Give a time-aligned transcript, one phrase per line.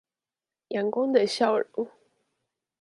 [0.69, 1.87] 陽光的笑容